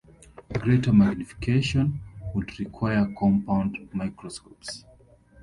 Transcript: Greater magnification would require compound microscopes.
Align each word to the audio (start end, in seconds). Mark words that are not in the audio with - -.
Greater 0.53 0.91
magnification 0.91 2.01
would 2.33 2.57
require 2.59 3.13
compound 3.15 3.87
microscopes. 3.93 4.83